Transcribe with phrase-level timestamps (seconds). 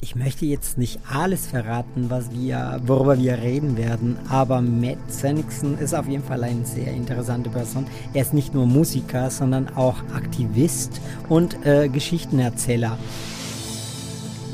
[0.00, 5.78] Ich möchte jetzt nicht alles verraten, was wir, worüber wir reden werden, aber Matt Sennixon
[5.78, 7.86] ist auf jeden Fall eine sehr interessante Person.
[8.12, 12.98] Er ist nicht nur Musiker, sondern auch Aktivist und äh, Geschichtenerzähler.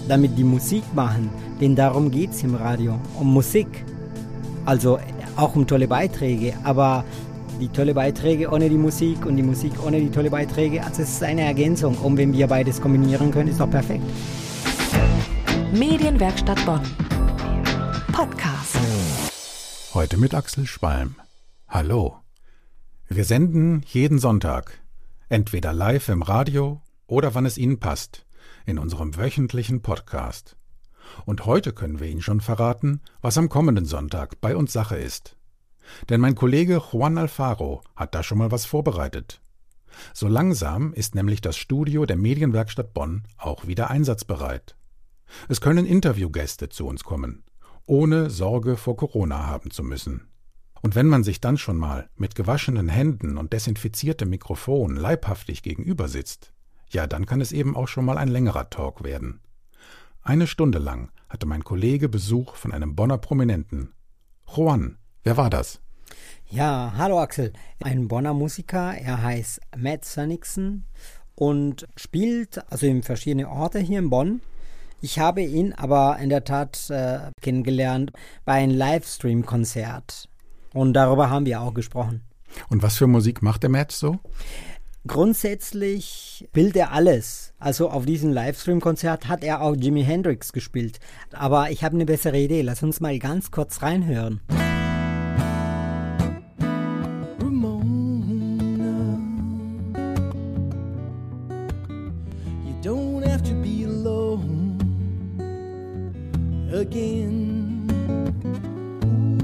[0.06, 1.31] Damit die Musik machen,
[1.61, 3.85] denn darum geht es im Radio, um Musik.
[4.65, 4.99] Also
[5.37, 7.04] auch um tolle Beiträge, aber
[7.61, 11.11] die tolle Beiträge ohne die Musik und die Musik ohne die tolle Beiträge, also es
[11.11, 11.97] ist eine Ergänzung.
[11.97, 14.04] Und wenn wir beides kombinieren können, ist doch perfekt.
[15.72, 16.83] Medienwerkstatt Bonn.
[18.12, 18.77] Podcast.
[19.95, 21.15] Heute mit Axel Schwalm.
[21.69, 22.16] Hallo.
[23.09, 24.80] Wir senden jeden Sonntag,
[25.28, 28.27] entweder live im Radio oder wann es Ihnen passt,
[28.66, 30.56] in unserem wöchentlichen Podcast.
[31.25, 35.37] Und heute können wir Ihnen schon verraten, was am kommenden Sonntag bei uns Sache ist.
[36.09, 39.41] Denn mein Kollege Juan Alfaro hat da schon mal was vorbereitet.
[40.14, 44.75] So langsam ist nämlich das Studio der Medienwerkstatt Bonn auch wieder einsatzbereit.
[45.48, 47.45] Es können Interviewgäste zu uns kommen,
[47.87, 50.28] ohne Sorge vor Corona haben zu müssen.
[50.83, 56.08] Und wenn man sich dann schon mal mit gewaschenen Händen und desinfiziertem Mikrofon leibhaftig gegenüber
[56.08, 56.53] sitzt,
[56.89, 59.41] ja, dann kann es eben auch schon mal ein längerer Talk werden.
[60.23, 63.92] Eine Stunde lang hatte mein Kollege Besuch von einem Bonner Prominenten.
[64.47, 65.81] Juan, wer war das?
[66.47, 67.53] Ja, hallo Axel.
[67.81, 70.84] Ein Bonner Musiker, er heißt Matt Sonnigsen
[71.36, 74.41] und spielt also in verschiedene Orte hier in Bonn.
[75.01, 78.12] Ich habe ihn aber in der Tat äh, kennengelernt
[78.45, 80.29] bei einem Livestream-Konzert.
[80.75, 82.23] Und darüber haben wir auch gesprochen.
[82.69, 84.19] Und was für Musik macht der Matt so?
[85.07, 87.55] Grundsätzlich spielt er alles.
[87.59, 91.01] Also auf diesem Livestream-Konzert hat er auch Jimi Hendrix gespielt.
[91.33, 92.61] Aber ich habe eine bessere Idee.
[92.61, 94.41] Lass uns mal ganz kurz reinhören.
[106.73, 107.89] Again.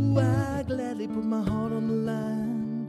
[0.01, 2.89] Ooh, I gladly put my heart on the line.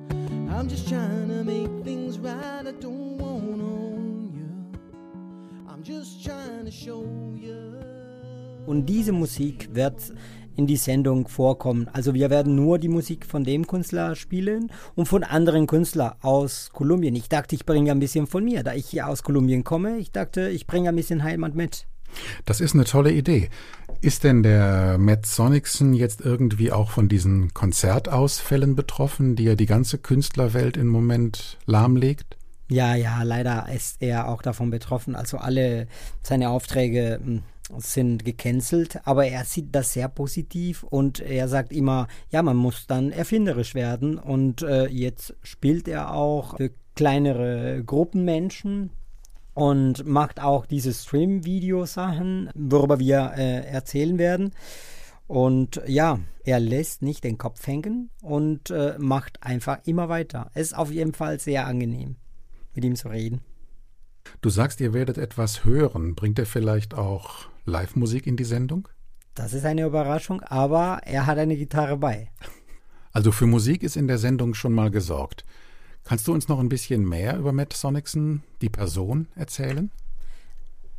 [0.50, 2.66] I'm just trying to make things right.
[2.66, 5.70] I don't want on you.
[5.70, 7.04] I'm just trying to show
[7.36, 7.76] you.
[8.66, 10.14] Und diese Musik wird
[10.58, 11.88] in die Sendung vorkommen.
[11.94, 16.72] Also wir werden nur die Musik von dem Künstler spielen und von anderen Künstlern aus
[16.74, 17.16] Kolumbien.
[17.16, 19.98] Ich dachte, ich bringe ein bisschen von mir, da ich hier aus Kolumbien komme.
[20.00, 21.88] Ich dachte, ich bringe ein bisschen Heimat mit.
[22.46, 23.50] Das ist eine tolle Idee.
[24.02, 29.66] Ist denn der Matt Sonicson jetzt irgendwie auch von diesen Konzertausfällen betroffen, die ja die
[29.66, 32.38] ganze Künstlerwelt im Moment lahmlegt?
[32.70, 35.16] Ja, ja, leider ist er auch davon betroffen.
[35.16, 35.88] Also alle
[36.22, 37.44] seine Aufträge hm,
[37.78, 42.88] sind gecancelt, aber er sieht das sehr positiv und er sagt immer, ja, man muss
[42.88, 48.92] dann erfinderisch werden und äh, jetzt spielt er auch für kleinere Gruppen Menschen
[49.58, 54.52] und macht auch diese Stream-Video-Sachen, worüber wir äh, erzählen werden.
[55.26, 60.52] Und ja, er lässt nicht den Kopf hängen und äh, macht einfach immer weiter.
[60.54, 62.18] Es ist auf jeden Fall sehr angenehm,
[62.76, 63.42] mit ihm zu reden.
[64.42, 66.14] Du sagst, ihr werdet etwas hören.
[66.14, 68.88] Bringt er vielleicht auch Live-Musik in die Sendung?
[69.34, 72.30] Das ist eine Überraschung, aber er hat eine Gitarre bei.
[73.12, 75.46] Also für Musik ist in der Sendung schon mal gesorgt.
[76.08, 79.92] Kannst du uns noch ein bisschen mehr über Matt Sonicson, die Person, erzählen?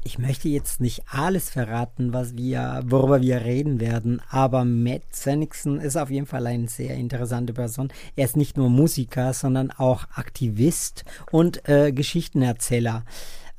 [0.05, 5.81] Ich möchte jetzt nicht alles verraten, was wir, worüber wir reden werden, aber Matt Sennixon
[5.81, 7.91] ist auf jeden Fall eine sehr interessante Person.
[8.17, 13.07] Er ist nicht nur Musiker, sondern auch Aktivist und äh, Geschichtenerzähler.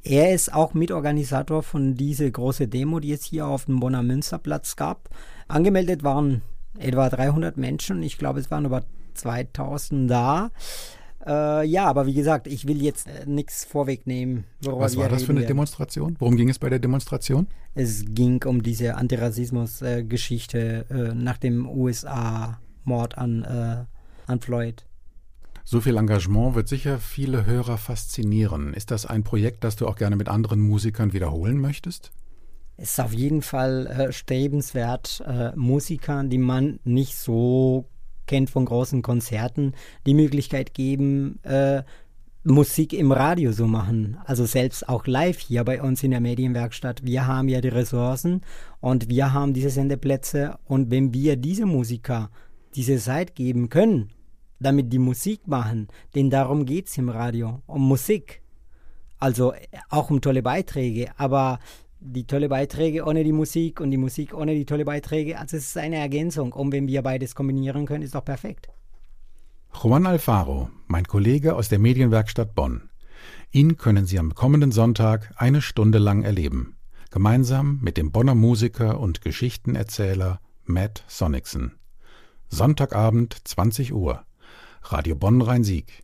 [0.03, 4.75] Er ist auch Mitorganisator von dieser großen Demo, die es hier auf dem Bonner Münsterplatz
[4.75, 5.09] gab.
[5.47, 6.43] Angemeldet waren
[6.77, 8.03] etwa 300 Menschen.
[8.03, 8.83] Ich glaube, es waren über
[9.15, 10.51] 2000 da.
[11.25, 14.45] Äh, ja, aber wie gesagt, ich will jetzt äh, nichts vorwegnehmen.
[14.61, 15.49] Was war das für eine werden.
[15.49, 16.15] Demonstration?
[16.19, 17.47] Worum ging es bei der Demonstration?
[17.75, 24.85] Es ging um diese Antirassismus-Geschichte äh, nach dem USA-Mord an, äh, an Floyd.
[25.65, 28.73] So viel Engagement wird sicher viele Hörer faszinieren.
[28.73, 32.11] Ist das ein Projekt, das du auch gerne mit anderen Musikern wiederholen möchtest?
[32.77, 37.89] Es ist auf jeden Fall äh, strebenswert, äh, Musikern, die man nicht so
[38.29, 39.73] kennt von großen Konzerten,
[40.05, 41.81] die Möglichkeit geben, äh,
[42.43, 44.17] Musik im Radio zu machen.
[44.23, 47.03] Also selbst auch live hier bei uns in der Medienwerkstatt.
[47.03, 48.41] Wir haben ja die Ressourcen
[48.79, 50.57] und wir haben diese Sendeplätze.
[50.63, 52.29] Und wenn wir diese Musiker
[52.75, 54.11] diese Zeit geben können,
[54.59, 58.41] damit die Musik machen, denn darum geht es im Radio, um Musik.
[59.17, 59.53] Also
[59.89, 61.59] auch um tolle Beiträge, aber
[61.99, 65.37] die tolle Beiträge ohne die Musik und die Musik ohne die tolle Beiträge.
[65.37, 66.53] Also es ist eine Ergänzung.
[66.53, 68.69] Und wenn wir beides kombinieren können, ist doch perfekt.
[69.81, 72.89] Juan Alfaro, mein Kollege aus der Medienwerkstatt Bonn.
[73.51, 76.75] Ihn können Sie am kommenden Sonntag eine Stunde lang erleben.
[77.11, 81.73] gemeinsam mit dem Bonner Musiker und Geschichtenerzähler Matt Sonnigsen.
[82.49, 84.25] Sonntagabend 20 Uhr.
[84.83, 86.03] Radio Bonn Rhein-Sieg.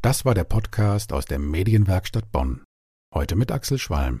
[0.00, 2.62] Das war der Podcast aus der Medienwerkstatt Bonn.
[3.12, 4.20] Heute mit Axel Schwalm.